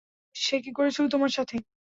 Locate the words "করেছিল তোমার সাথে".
0.73-1.55